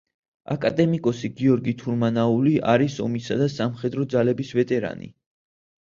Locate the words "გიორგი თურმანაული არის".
1.41-2.99